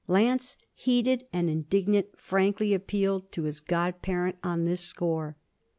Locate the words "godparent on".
3.59-4.65